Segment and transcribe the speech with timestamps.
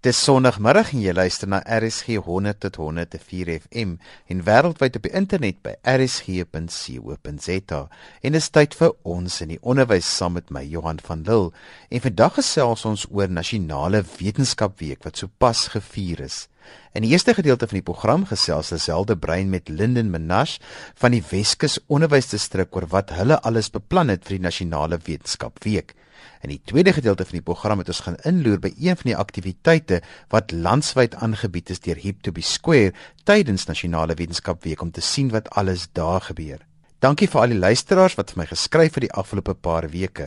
[0.00, 3.90] Dis Sondagmiddag en jy luister na RSG 100 tot 104 FM
[4.32, 7.80] en wêreldwyd op die internet by rsg.co.za.
[8.24, 11.52] En dis tyd vir ons in die onderwys saam met my Johan van Lille.
[11.92, 16.48] En vandag gesels ons oor Nasionale Wetenskapweek wat sopas gevier is.
[16.96, 20.56] In die eerste gedeelte van die program gesels Liselde Brein met Linden Minash
[20.96, 25.92] van die Weskus Onderwysdistrik oor wat hulle alles beplan het vir die Nasionale Wetenskapweek.
[26.42, 29.16] In die tweede gedeelte van die program het ons gaan inloer by een van die
[29.16, 30.00] aktiwiteite
[30.32, 32.92] wat landwyd aangebied is deur Hip to be Square
[33.24, 36.60] tydens Nasionale Wetenskapweek om te sien wat alles daar gebeur.
[37.00, 40.26] Dankie vir al die luisteraars wat vir my geskryf het die afgelope paar weke.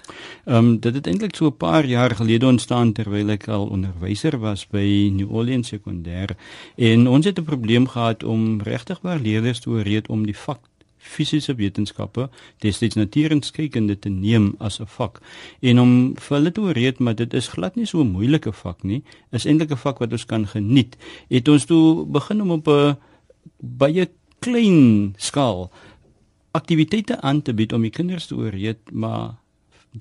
[0.47, 4.39] Ehm um, dit het eintlik so 'n paar jaar gelede ontstaan terwyl ek al onderwyser
[4.39, 6.40] was by New Orleans Sekondêr
[6.77, 10.61] En ons het 'n probleem gehad om regtig waar leerders te oreed om die vak
[11.01, 12.29] fisiese wetenskappe,
[12.59, 15.21] destyds natuurenskykunde te neem as 'n vak.
[15.61, 18.83] En om vir hulle te oreed maar dit is glad nie so 'n moeilike vak
[18.83, 20.97] nie, is eintlik 'n vak wat ons kan geniet.
[21.29, 22.97] Het ons toe begin om op 'n
[23.57, 24.09] baie
[24.39, 25.71] klein skaal
[26.51, 29.39] aktiwiteite aan te bied om die kinders te oreed, maar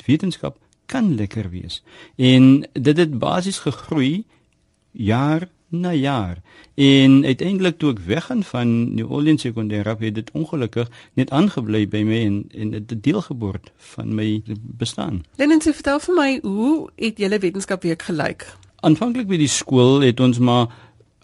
[0.06, 1.84] wetenskap kan lekker wees.
[2.16, 4.24] En dit het basies gegroei
[4.92, 6.42] jaar na jaar.
[6.76, 12.04] En uiteindelik toe ek weggaan van New Orleans sekondêre, het dit ongelukkig net aangebly by
[12.08, 14.42] my en en dit het deel geword van my
[14.80, 15.24] bestaan.
[15.38, 18.46] Lennon, so vertel vir my, hoe het julle wetenskapweek gelyk?
[18.82, 20.70] Aanvanklik by die skool het ons maar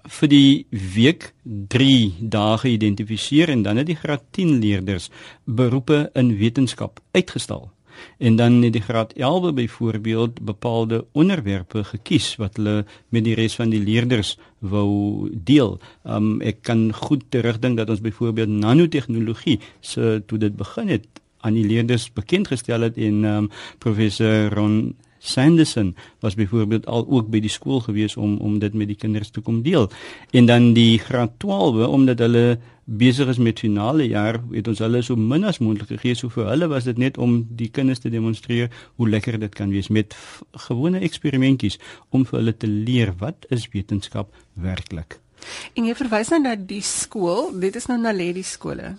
[0.05, 5.09] vir die week 3 dae geïdentifiseer en dan het die graad 10 leerders
[5.45, 7.71] beroepe in wetenskap uitgestal
[8.17, 13.55] en dan het die graad 11 byvoorbeeld bepaalde onderwerpe gekies wat hulle met die res
[13.55, 15.77] van die leerders wou deel.
[16.03, 21.07] Um ek kan goed terugdink dat ons byvoorbeeld nanotehnologie so toe dit begin het
[21.45, 27.29] aan die leerders bekend gestel het en um professor Ron Sanderson was byvoorbeeld al ook
[27.33, 29.89] by die skool gewees om om dit met die kinders te kom deel.
[30.31, 35.01] En dan die graad 12 omdat hulle besig is met finale jaar, het ons hulle
[35.01, 36.15] so min as moontlik gegee.
[36.15, 39.73] So vir hulle was dit net om die kinders te demonstreer hoe lekker dit kan
[39.73, 40.15] wees met
[40.67, 45.19] gewone eksperimentjies om vir hulle te leer wat is wetenskap werklik.
[45.75, 48.95] En jy verwys nou na die skool, dit is nou na Lady skole.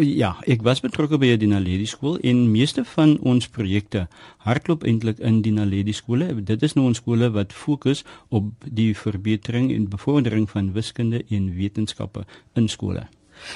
[0.00, 4.06] Ja, ek was betrokke by die Naledi skool en meeste van ons projekte
[4.46, 6.30] hardloop eintlik in die Naledi skole.
[6.40, 8.00] Dit is nou ons skole wat fokus
[8.32, 12.24] op die verbetering en bevordering van wiskunde en wetenskappe
[12.56, 13.04] in skole.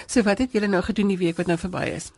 [0.05, 2.11] So wat het julle nou gedoen die week wat nou verby is?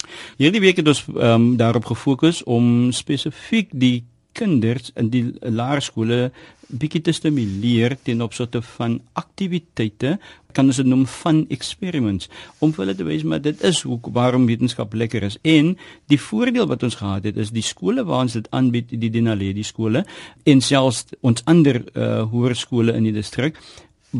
[0.42, 6.30] Hierdie week het ons um, daarop gefokus om spesifiek die kinders in die laerskole
[6.66, 10.16] bietjie te stimuleer ten opsigte van aktiwiteite
[10.56, 12.30] kan ons dit noem van experiments.
[12.64, 15.36] Om vir hulle te wys maar dit is hoe waarom wetenskap lekker is.
[15.44, 15.74] En
[16.10, 19.66] die voordeel wat ons gehad het is die skole waar ons dit aanbied die Dinaledi
[19.66, 20.06] skole
[20.48, 23.60] en selfs ons ander uh, hoërskole in die distrik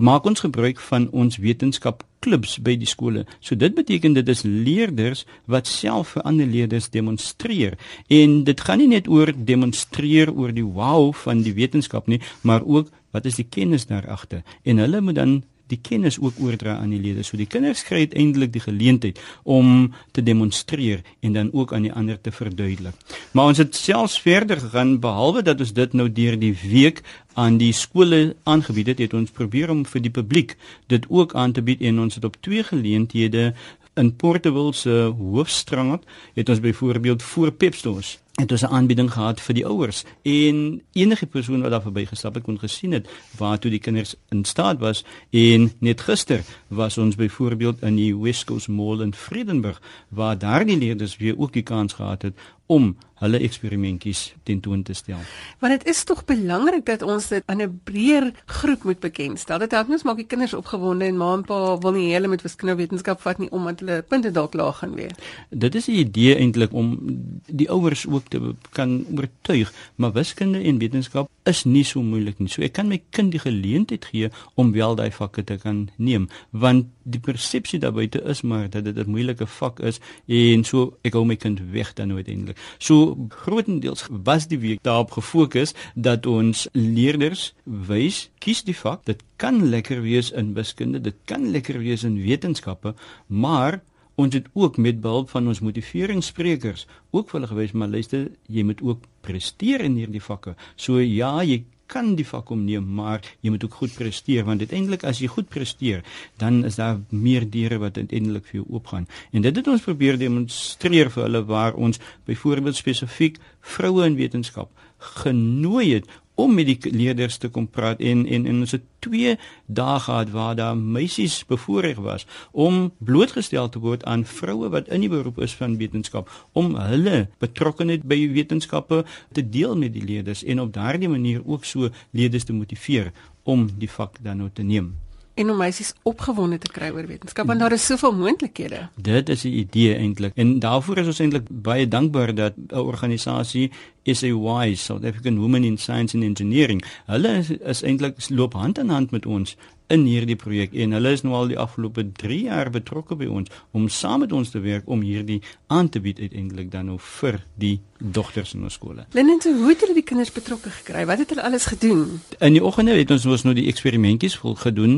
[0.01, 3.25] maak ons gebruik van ons wetenskap klubs by die skole.
[3.41, 7.77] So dit beteken dit is leerders wat self vir ander leerders demonstreer.
[8.09, 12.65] En dit gaan nie net oor demonstreer oor die wow van die wetenskap nie, maar
[12.67, 14.43] ook wat is die kennis daar agter.
[14.65, 15.37] En hulle moet dan
[15.71, 17.31] die kennis ook oordra aan die leerders.
[17.33, 21.93] So die kinders kry uiteindelik die geleentheid om te demonstreer en dan ook aan die
[21.93, 22.95] ander te verduidelik.
[23.33, 27.03] Maar ons het selfs verder gegaan behalwe dat ons dit nou deur die week
[27.35, 30.57] aan die skole aangebied het, het ons probeer om vir die publiek
[30.93, 33.53] dit ook aan te bied en ons het op twee geleenthede
[33.97, 36.05] in Portable se hoofstraat
[36.35, 41.27] het ons byvoorbeeld voor Pepstores het ons 'n aanbieding gehad vir die ouers en enige
[41.27, 45.73] persoon wat daar verbygestap het kon gesien het waartoe die kinders in staat was en
[45.79, 51.39] net gister was ons byvoorbeeld in die Coast Mall in Vredenburg waar daardie leerders weer
[51.39, 52.35] ook die kans gehad het
[52.67, 55.23] om hulle eksperimentjies tentoon te stel.
[55.63, 59.59] Want dit is tog belangrik dat ons dit aan 'n breër groep moet bekendstel.
[59.59, 62.29] Dit help nie ons maak die kinders opgewonde en ma en pa wil nie hulle
[62.29, 65.13] met wiskunde wetenskap vat nie omdat hulle punte dalk laag gaan wees.
[65.51, 66.99] Dit is 'n idee eintlik om
[67.47, 72.51] die ouers ook te kan oortuig, maar wiskunde en wetenskap is nie so moeilik nie.
[72.51, 76.29] So ek kan my kind die geleentheid gee om wel daai vakke te kan neem,
[76.51, 80.99] want die persepsie daar buite is maar dat dit 'n moeilike vak is en so
[81.05, 82.59] ek hou my kind weg dan uiteindelik.
[82.79, 89.05] So grootendeels was die week daarop gefokus dat ons leerders wys kies die vak.
[89.05, 92.95] Dit kan lekker wees in wiskunde, dit kan lekker wees in wetenskappe,
[93.27, 93.81] maar
[94.17, 98.65] ons het ook met behulp van ons motiveringssprekers ook vir hulle gewys maar luister jy
[98.65, 100.55] moet ook presteer in hierdie vakke.
[100.77, 105.05] So ja, jy kan die vak omneem, maar jy moet ook goed presteer want uiteindelik
[105.07, 106.03] as jy goed presteer,
[106.43, 109.07] dan is daar meer deure wat uiteindelik vir jou oopgaan.
[109.31, 113.39] En dit het ons probeer demonstreer vir hulle waar ons byvoorbeeld spesifiek
[113.77, 118.65] vroue in wetenskap genooi het om met die leerders te kom praat en en en
[118.65, 119.37] ons het twee
[119.67, 125.05] dae gehad waar daar meisies bevoorreg was om blootgestel te word aan vroue wat in
[125.05, 129.03] die beroep is van wetenskap om hulle betrokkeheid by wetenskappe
[129.33, 133.13] te deel met die leerders en op daardie manier ook so leerders te motiveer
[133.43, 134.95] om die vak dan nou te neem
[135.37, 138.89] en om meisies opgewonde te kry oor wetenskap want daar is soveel moontlikhede.
[138.97, 143.71] Dit is 'n idee eintlik en daarvoor is ons eintlik baie dankbaar dat 'n organisasie
[144.05, 148.89] SAY South African Women in Science and Engineering hulle is, is eintlik loop hand in
[148.89, 149.57] hand met ons
[149.87, 153.53] in hierdie projek en hulle is nou al die afgelope 3 jaar betrokke by ons
[153.77, 157.39] om saam met ons te werk om hierdie aan te bied uiteindelik dan nou vir
[157.55, 159.07] die dogters in ons skole.
[159.17, 161.07] Linnen, so hoe het julle die kinders betrokke gekry?
[161.07, 162.21] Wat het hulle alles gedoen?
[162.41, 164.97] In die oggende het ons ons nou die eksperimentjies vol gedoen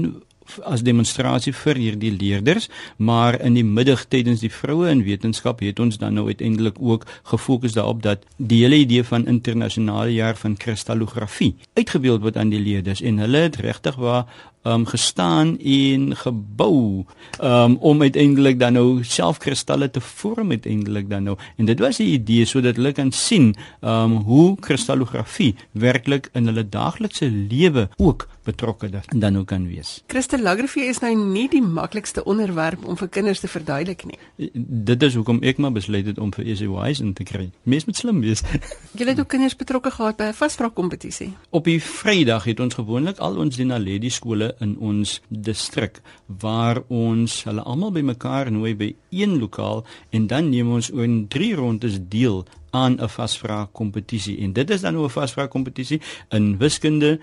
[0.65, 5.81] as demonstrasie vir hierdie leerders, maar in die middag tydens die vroue in wetenskap het
[5.81, 10.56] ons dan nou uiteindelik ook gefokus daarop dat die hele idee van internasionale jaar van
[10.56, 14.27] kristallografie uitgebeeld word aan die leerders en hulle het regtig waar
[14.62, 17.05] um gestaan en gebou
[17.43, 22.12] um om uiteindelik dan nou selfkristalle te vorm uiteindelik dan nou en dit was die
[22.12, 28.88] idee sodat hulle kan sien um hoe kristallografie werklik in hulle daaglikse lewe ook betrokke
[28.90, 30.02] dan nou kan wees.
[30.06, 34.19] Kristallografie is nou nie die maklikste onderwerp om vir kinders te verduidelik nie.
[34.88, 37.49] Dit is hoekom ek maar besluit het om vir SAYs in te kry.
[37.69, 38.44] Mens moet slim wees.
[38.99, 41.32] Julle het ook kinders betrokke gehad by 'n vasvra kompetisie.
[41.50, 47.45] Op die Vrydag het ons gewoonlik al ons Dinaledi skole in ons distrik waar ons
[47.45, 52.45] hulle almal bymekaar nooi by een lokaal en dan neem ons oor 3 rondes deel
[52.71, 57.19] aan 'n vasvra kompetisie en dit is dan 'n vasvra kompetisie in wiskunde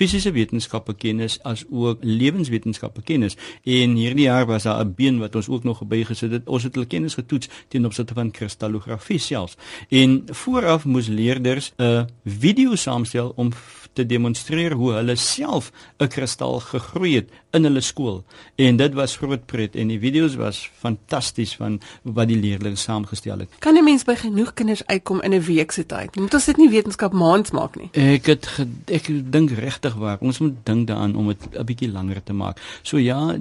[0.00, 3.36] fisiese wetenskappe kennis as ook lewenswetenskappe kennis.
[3.68, 6.48] En hierdie jaar was daar 'n been wat ons ook nog bygesit het.
[6.48, 9.56] Ons het hulle kennis getoets teen opsigte van kristallografie selfs.
[9.88, 13.52] En vooraf moes leerders 'n video saamstel om
[13.92, 18.24] te demonstreer hoe hulle self 'n kristal gegroei het in hulle skool.
[18.56, 23.38] En dit was groot pret en die video's was fantasties van wat die leerders saamgestel
[23.38, 23.48] het.
[23.58, 26.16] Kan 'n mens by genoeg kinders uitkom in 'n week se tyd?
[26.16, 27.88] Moet ons dit nie wetenskap maand maak nie?
[27.92, 30.18] Ek het ek dink regtig waar.
[30.20, 32.60] Ons moet dink daaraan om dit 'n bietjie langer te maak.
[32.82, 33.36] So ja,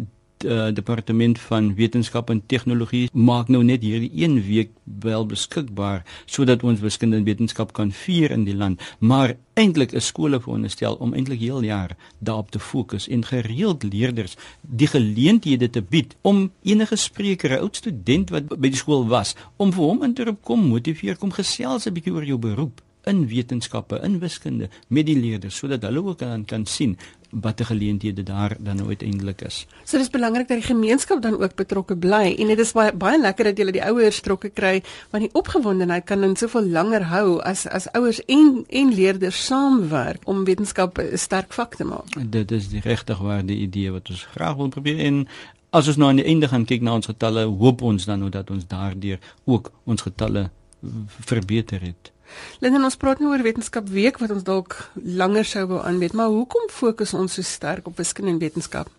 [0.46, 4.72] uh, departement van wetenskap en tegnologie maak nou net hierdie een week
[5.04, 8.82] wel beskikbaar sodat ons wiskunde en wetenskap kan vier in die land.
[9.00, 14.38] Maar eintlik is skole veronderstel om eintlik heel jaar daarop te fokus en gereeld leerders
[14.62, 19.36] die geleenthede te bied om enige spreker 'n oud student wat by die skool was
[19.58, 23.28] om vir hom in te kom motiveer kom gesels 'n bietjie oor jou beroep in
[23.28, 26.98] wetenskappe, in wiskunde met die leerders sodat hulle ook kan kan sien
[27.30, 29.68] watter geleenthede daar dan nou uiteindelik is.
[29.84, 33.20] So dis belangrik dat die gemeenskap dan ook betrokke bly en dit is baie baie
[33.22, 34.82] lekker dat julle die ouers betrokke kry
[35.12, 40.26] want die opgewondenheid kan dan soveel langer hou as as ouers en en leerders saamwerk
[40.26, 42.32] om wetenskap 'n sterk vak te maak.
[42.32, 45.28] Dit is die regtig waar die idee wat ons graag wil probeer en
[45.70, 48.30] as ons nou aan die einde gaan kyk na ons getalle, hoop ons dan nou
[48.30, 50.50] dat ons daardeur ook ons getalle
[51.26, 52.12] verbeter het.
[52.64, 56.32] Linda, ons praat nou oor wetenskap week wat ons dalk langer sou wou aanbied, maar
[56.34, 58.92] hoekom fokus ons so sterk op wiskunde en wetenskap?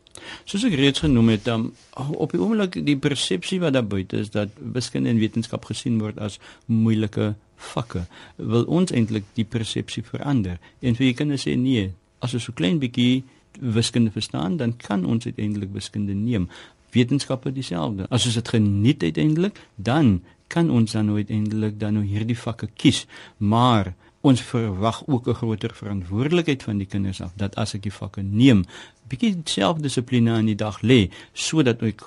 [0.44, 4.32] Soos ek reeds genoem het, um, op die oomblik die persepsie wat daar buite is
[4.34, 7.34] dat wiskunde en wetenskap gesien word as moeilike
[7.70, 8.06] vakke,
[8.36, 10.58] wil ons eintlik die persepsie verander.
[10.80, 11.90] En vir jy kan sê nee,
[12.24, 13.22] as ons so klein bietjie
[13.60, 16.48] wiskunde verstaan, dan kan ons uiteindelik wiskunde neem.
[16.94, 18.06] Wetenskappe dieselfde.
[18.10, 20.20] As ons dit geniet uiteindelik, dan
[20.50, 23.04] kan ons dan nooit eintlik dan nou hierdie vakke kies,
[23.38, 27.98] maar ons verwag ook 'n groter verantwoordelikheid van die kinders af dat as ek die
[28.00, 28.64] vakke neem,
[29.08, 32.04] bietjie selfdissipline aan die dag lê sodat ek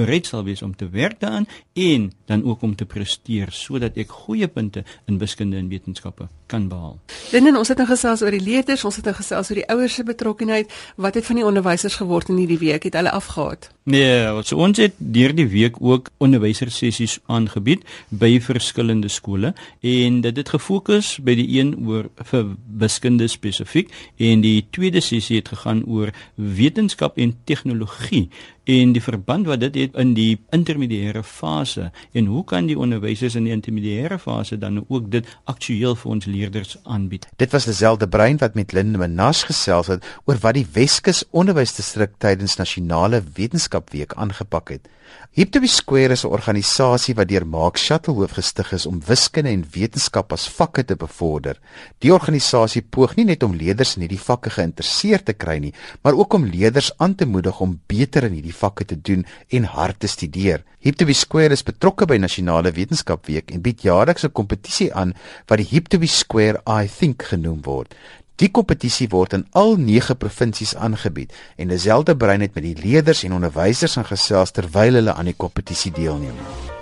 [0.00, 4.12] bereid sal wees om te werk daaraan en dan ook om te presteer sodat ek
[4.24, 6.98] goeie punte in wiskunde en wetenskappe kan behaal.
[7.30, 9.98] Dinnen ons het nou gesels oor die leerders, ons het nou gesels oor die ouers
[9.98, 10.72] se betrokkenheid.
[10.96, 12.88] Wat het van die onderwysers geword in hierdie week?
[12.88, 13.70] Het hulle afgehaat?
[13.90, 20.36] Nee, so ons het deur die week ook onderwysersessies aangebied by verskillende skole en dit
[20.42, 22.52] het gefokus by die een oor vir
[22.82, 23.90] wiskunde spesifiek
[24.20, 28.28] en die tweede sessie het gegaan oor wetenskap en tegnologie
[28.70, 33.34] en die verband wat dit het in die intermediêre fase en hoe kan die onderwysers
[33.34, 37.26] in die intermediêre fase dan ook dit aktueel vir ons leerders aanbied.
[37.36, 42.18] Dit was dieselfde brein wat met Linde Menas gesels het oor wat die Weskus Onderwysdistrik
[42.18, 44.88] tydens nasionale wetenskapweek aangepak het.
[45.30, 49.50] Hip to be Square is 'n organisasie wat deur Mark Shuttleworth gestig is om wiskunde
[49.50, 51.56] en wetenskap as vakke te bevorder.
[51.98, 56.18] Die organisasie poog nie net om leerders in hierdie vakke geïnteresseerd te kry nie, maar
[56.18, 60.00] ook om leerders aan te moedig om beter in hierdie vakke te doen en hard
[60.00, 60.62] te studeer.
[60.84, 65.14] Hip to be Square is betrokke by Nasionale Wetenskapweek en bied jaarliks 'n kompetisie aan
[65.48, 67.94] wat die Hip to be Square I Think genoem word.
[68.36, 73.24] Die kompetisie word in al 9 provinsies aangebied en dieselfde brein het met die leerders
[73.24, 76.36] en onderwysers in gesels terwyl hulle aan die kompetisie deelneem.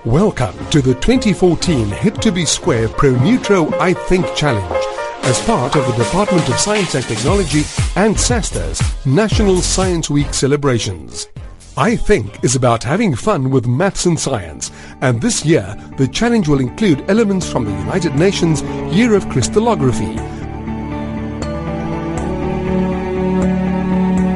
[0.04, 4.86] Welcome to the 2014 Hip to be Square Pro Neutro I Think Challenge
[5.22, 7.64] as part of the Department of Science and Technology
[7.96, 11.28] and SASTA's National Science Week celebrations.
[11.78, 16.48] I think is about having fun with maths and science, and this year the challenge
[16.48, 20.16] will include elements from the United Nations Year of Crystallography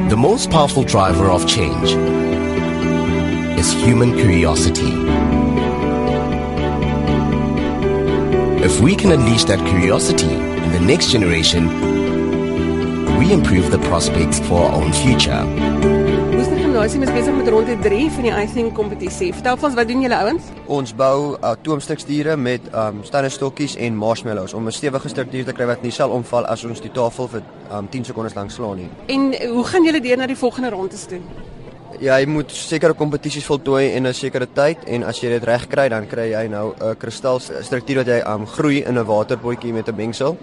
[0.07, 1.89] The most powerful driver of change
[3.59, 4.93] is human curiosity.
[8.63, 11.67] If we can unleash that curiosity in the next generation,
[13.17, 15.92] we improve the prospects for our own future.
[16.83, 19.29] Gimnasium is besig met ronde 3 van die I Think kompetisie.
[19.31, 20.49] Vertel ons wat doen julle ouens?
[20.67, 25.81] Ons bou atoomstukstiere met um stannestokkies en marshmallows om 'n stewige struktuur te kry wat
[25.81, 28.89] nie sal omval as ons die tafel vir um 10 sekondes lank slaan nie.
[29.07, 31.21] En hoe gaan julle deur na die volgende rondes toe?
[31.99, 35.67] Ja, jy moet sekere kompetisies voltooi in 'n sekere tyd en as jy dit reg
[35.67, 39.87] kry, dan kry jy nou 'n kristalstruktuur wat jy um groei in 'n waterpotjie met
[39.87, 40.37] 'n mengsel.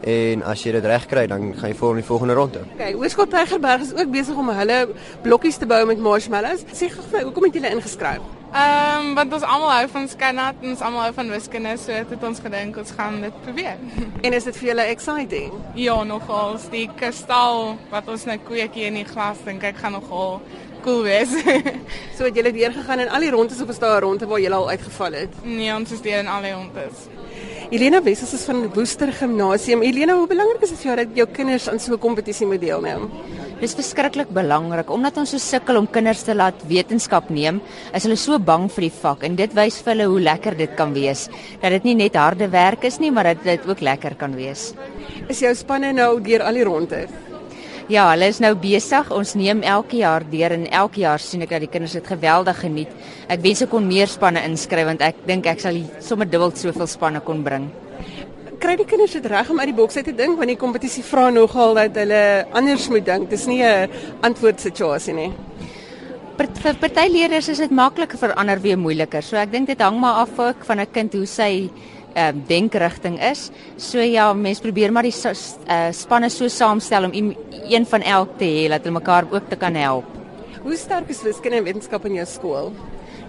[0.00, 2.64] En as jy dit reg kry, dan gaan jy voor in die volgende ronde.
[2.74, 4.88] Okay, Oorskot Tygerberg is ook besig om hulle
[5.22, 6.64] blokkies te bou met marshmallows.
[6.72, 8.22] Sê gou vir my, hoekom het julle ingeskryf?
[8.50, 11.92] Ehm um, want ons almal hou van skanat en ons almal hou van wiskunde, so
[11.94, 13.76] het, het ons gedink ons gaan dit probeer.
[14.26, 15.52] En is dit vir julle exciting?
[15.78, 19.94] ja, nogal die kristal wat ons nou kweek hier in die glas, dink ek gaan
[19.94, 20.40] nogal
[20.82, 21.30] cool wees.
[22.16, 24.40] So het julle deur gegaan in al die rondes of is daar 'n ronde waar
[24.40, 25.44] julle al uitgeval het?
[25.44, 27.06] nee, ons is deur in al die rondes.
[27.70, 29.84] Helena Wessels is van Woester Gimnasium.
[29.86, 32.60] Helena, hoe belangrik is dit vir jou dat jou kinders aan so 'n kompetisie moet
[32.60, 33.06] deelneem?
[33.60, 37.60] Dis verskriklik belangrik omdat ons so sukkel om kinders te laat wetenskap neem,
[37.94, 40.74] is hulle so bang vir die vak en dit wys vir hulle hoe lekker dit
[40.74, 41.28] kan wees.
[41.62, 44.74] Dat dit nie net harde werk is nie, maar dat dit ook lekker kan wees.
[45.28, 47.29] Is jou spanne nou deur al die rondes?
[47.90, 49.08] Ja, hulle is nou besig.
[49.10, 52.60] Ons neem elke jaar deur en elke jaar sien ek dat die kinders dit geweldig
[52.62, 52.92] geniet.
[53.26, 56.86] Ek wens ek kon meer spanne inskryf want ek dink ek sal sommer dubbel soveel
[56.86, 57.66] spanne kon bring.
[58.62, 61.02] Kry die kinders dit reg om uit die boks uit te dink want die kompetisie
[61.02, 62.22] vra nogal dat hulle
[62.54, 63.26] anders moet dink.
[63.30, 63.90] Dis nie 'n
[64.22, 65.32] antwoordsituasie nie.
[66.36, 69.22] Per, vir party leerders is dit makliker, vir ander weer moeiliker.
[69.22, 71.68] So ek dink dit hang maar af ook van 'n kind hoe sy
[72.14, 73.50] ehm uh, denkrigting is.
[73.76, 77.34] So ja, mense probeer maar die so, uh, spanne so saamstel om
[77.68, 80.04] een van elk te hê dat hulle mekaar ook te kan help.
[80.62, 82.72] Hoe sterk is wiskunde en wetenskap in jou skool?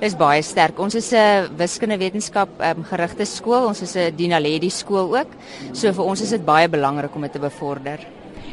[0.02, 0.80] Dis baie sterk.
[0.80, 3.68] Ons is 'n wiskunde wetenskap um, gerigte skool.
[3.68, 5.28] Ons is 'n Dinaledi skool ook.
[5.74, 8.00] So vir ons is dit baie belangrik om dit te bevorder.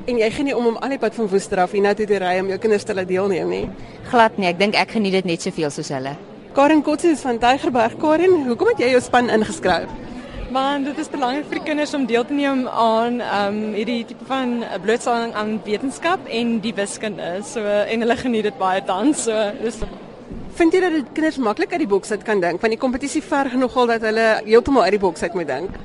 [0.06, 2.48] En jy nie om om al die pad van Woester af hiernatoe te ry om
[2.48, 3.68] jou kinders te laat deelneem nie.
[4.10, 4.46] Glad nie.
[4.46, 6.16] Ek dink ek geniet dit net soveel soos hulle.
[6.54, 7.96] Karen Kotse is van Tygerberg.
[7.98, 9.88] Karen, hoekom het jy jou span ingeskryf?
[10.50, 14.04] Maar dit is belangrik vir die kinders om deel te neem aan ehm um, hierdie
[14.08, 17.42] tipe van blootstelling aan wetenskap en die wiskunde.
[17.44, 19.12] So en hulle geniet dit baie dan.
[19.14, 19.82] So dis
[20.58, 22.58] Vind jy dat dit kinders maklik uit die boks uit kan dink?
[22.60, 25.76] Want die kompetisie verg nogal dat hulle heeltemal uit die boks uit moet dink.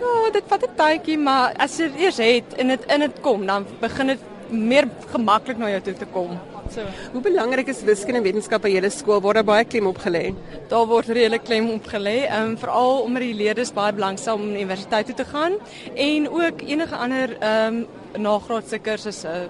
[0.00, 3.20] ja, dit vat 'n tydjie, maar as jy dit eers het en dit in dit
[3.20, 4.20] kom, dan begin dit
[4.50, 6.38] meer gemaklik na jou toe te kom.
[6.74, 6.82] So
[7.12, 9.20] Hoe belangrik is wiskunde en wetenskap by julle skool?
[9.22, 10.34] Word daar baie klem op gelê?
[10.68, 14.48] daar word redelik klem op gelê, ehm um, veral omdat die leerders baie belangstel om
[14.48, 15.54] universiteit toe te gaan
[15.94, 17.86] en ook enige ander ehm um,
[18.22, 19.48] nagraadse kursusse.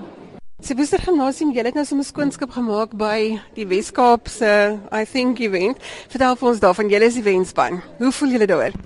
[0.60, 5.40] Se Woester Gimnasium, julle het nou sommer skoonskip gemaak by die Weskaap se I think
[5.44, 5.76] event.
[6.08, 7.82] Vertel vir ons daarvan, julle is die wenspan.
[7.98, 8.78] Hoe voel julle daaroor?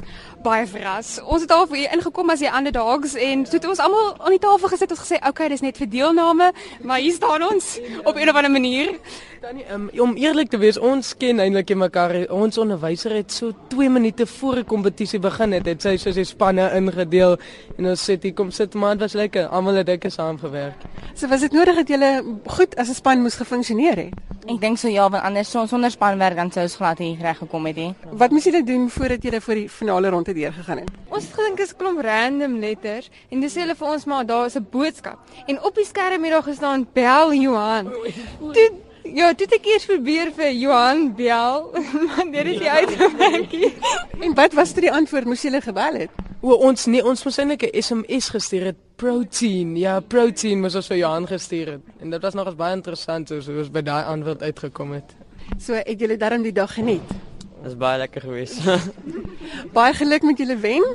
[0.43, 1.19] Baie verras.
[1.25, 4.43] Ons het al hier ingekom as die underdogs en toe het ons almal aan die
[4.43, 8.17] tafel gesit en gesê, "Oké, okay, dis net vir deelname, maar hier staan ons op
[8.17, 8.99] 'n of ander manier."
[9.41, 12.29] Tannie, um, om eerlik te wees, ons ken eintlik mekaar.
[12.29, 16.25] Ons onderwyser het so 2 minute voor die kompetisie begin het, het sy so sy
[16.25, 17.39] spanne ingedeel
[17.79, 19.47] en ons sê, "Hier kom sit maar, dit was lekker.
[19.47, 20.77] Almal het lekker saamgewerk."
[21.15, 24.15] So was dit nodig dat julle goed as 'n span moes gefunksioneer het?
[24.47, 27.67] Ek dink so ja, want anders sonder spanwerk dan sou ons glad hier reg gekom
[27.67, 27.95] het nie.
[28.13, 30.91] Wat moes julle doen voordat julle voor die finale ronde deurgegaan het?
[31.09, 34.47] Ons het gedink is 'n klomp random letters en dis hulle vir ons maar daar
[34.47, 35.19] is 'n boodskap.
[35.47, 37.93] En op die skerm het daar gestaan bel Johan.
[38.53, 38.71] Toe
[39.11, 41.71] Ja, dit ek eers probeer vir Johan bel,
[42.07, 43.71] maar dit is nie uitgewerk nie.
[44.21, 45.25] En wat was dit die antwoord?
[45.31, 46.21] Moes jy hulle gebel het?
[46.41, 48.79] O, ons nee, ons moes eintlik 'n SMS gestuur het.
[49.01, 49.75] Protein.
[49.77, 51.83] Ja, protein moes ons vir Johan gestuur het.
[52.01, 55.17] En dit was nog eens baie interessant hoe ons by daai antwoord uitgekom het.
[55.59, 57.30] So, het julle darm die dag geniet?
[57.61, 58.65] Dit is baie lekker geweest.
[59.77, 60.87] baie geluk met julle wen.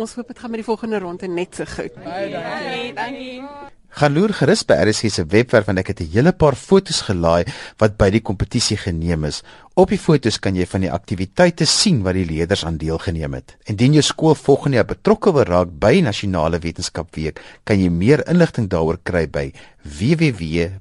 [0.00, 1.92] Ons hoop dit gaan met die volgende ronde net so goed.
[2.00, 2.92] Baie dankie.
[2.96, 3.72] Dankie.
[3.94, 7.44] Gaan loer gerus by RSG se webwerf want ek het 'n hele paar fotos gelaai
[7.78, 9.42] wat by die kompetisie geneem is.
[9.74, 13.56] Op die fotos kan jy van die aktiwiteite sien wat die leerders aan deelgeneem het.
[13.66, 18.68] Indien jou skool volgende jaar betrokke wil raak by Nasionale Wetenskapweek, kan jy meer inligting
[18.68, 19.52] daaroor kry by
[19.82, 20.74] www.sasta.ac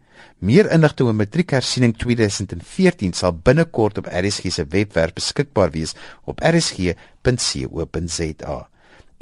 [0.44, 5.92] Meer inligting oor matriekhersiening 2014 sal binnekort op RSG se webwerf beskikbaar wees
[6.28, 6.88] op rsg.co.za.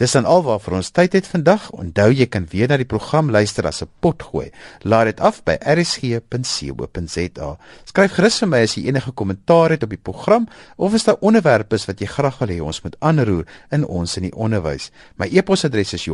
[0.02, 1.68] Dis dan alwaar vir ons tyd het vandag.
[1.78, 4.50] Onthou jy kan weer na die program luister as 'n pot gooi.
[4.82, 7.50] Laat dit af by rsg.co.za.
[7.84, 11.20] Skryf gerus vir my as jy enige kommentaar het op die program of as daar
[11.20, 14.90] onderwerpe is wat jy graag wil hê ons moet aanroer in ons in die onderwys.
[15.16, 16.04] My e-posadres is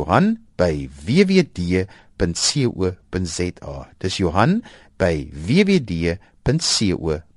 [2.19, 3.87] Johan@wwd.co.za.
[3.97, 4.63] Dis Johan
[4.97, 6.27] by wwd.co.za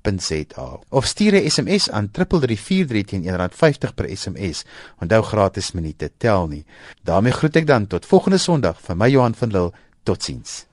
[0.03, 4.64] www.rsg.co.za of stuur 'n SMS aan 3343 teen R1.50 per SMS.
[4.99, 6.64] Onthou gratis minute tel nie.
[7.03, 9.73] daarmee groet ek dan tot volgende Sondag van my Johan van Lille.
[10.03, 10.71] Totsiens.